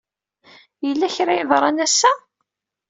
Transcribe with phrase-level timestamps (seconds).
[0.85, 2.11] Yella kra ay yeḍran ass-a?